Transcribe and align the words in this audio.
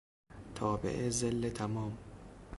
تابع 0.55 1.09
ظل 1.09 1.49
تمام 1.53 1.97